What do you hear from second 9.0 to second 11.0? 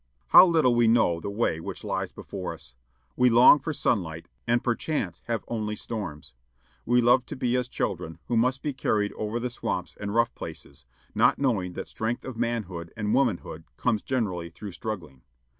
over the swamps and rough places,